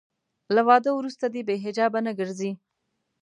له 0.55 0.61
واده 0.67 0.89
وروسته 0.95 1.25
دې 1.33 1.41
بې 1.47 1.55
حجابه 1.63 1.99
نه 2.05 2.11
ګرځي. 2.19 2.51